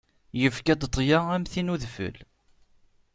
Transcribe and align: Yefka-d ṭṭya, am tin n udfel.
Yefka-d 0.41 0.81
ṭṭya, 0.89 1.19
am 1.35 1.43
tin 1.51 1.67
n 1.71 1.73
udfel. 1.73 2.15